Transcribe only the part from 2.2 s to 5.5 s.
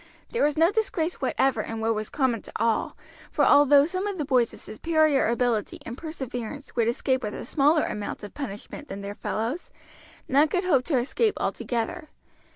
to all, for although some of the boys of superior